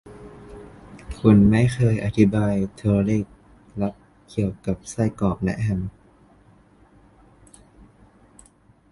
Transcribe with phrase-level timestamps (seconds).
[1.19, 3.25] คุณไม่เคยอธิบายโทรเลข
[3.81, 3.93] ลับ
[4.29, 5.81] เกี่ยวกับไส้กรอกและแฮม